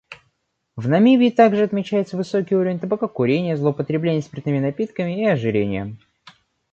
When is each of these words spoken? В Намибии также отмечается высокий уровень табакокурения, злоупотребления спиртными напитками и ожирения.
В 0.75 0.87
Намибии 0.89 1.29
также 1.29 1.61
отмечается 1.61 2.17
высокий 2.17 2.55
уровень 2.55 2.79
табакокурения, 2.79 3.55
злоупотребления 3.55 4.23
спиртными 4.23 4.57
напитками 4.57 5.21
и 5.25 5.27
ожирения. 5.27 5.95